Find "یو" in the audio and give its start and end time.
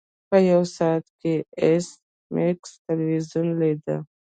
0.51-0.61